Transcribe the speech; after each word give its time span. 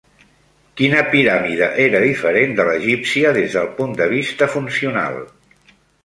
Quina 0.79 1.01
piràmide 1.09 1.67
era 1.83 1.99
diferent 2.03 2.55
de 2.59 2.65
l'egípcia 2.69 3.33
des 3.35 3.57
del 3.59 3.69
punt 3.81 3.93
de 3.99 4.07
vista 4.15 4.49
funcional? 4.55 5.21